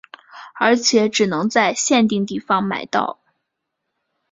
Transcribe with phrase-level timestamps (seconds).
[0.55, 3.19] 而且只能在限定地方买到。